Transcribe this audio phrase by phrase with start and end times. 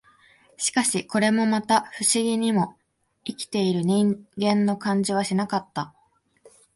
[0.57, 2.75] しかし、これもまた、不思議にも、
[3.23, 5.93] 生きている人間の感じはしなかった